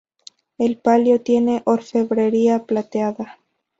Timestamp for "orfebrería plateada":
1.63-3.37